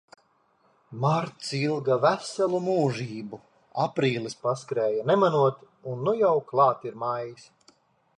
[1.01, 3.39] Marts ilga veselu mūžību,
[3.83, 5.61] aprīlis paskrēja nemanot,
[5.93, 7.47] un nu jau klāt ir maijs.